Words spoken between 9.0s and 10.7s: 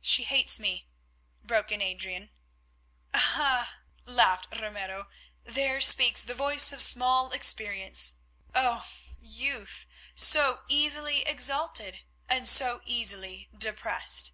youth, so